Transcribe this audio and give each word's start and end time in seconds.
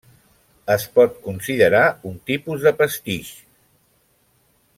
Es 0.75 0.85
pot 0.95 1.19
considerar 1.27 1.83
un 2.13 2.17
tipus 2.31 2.67
de 2.69 2.75
pastitx. 2.81 3.31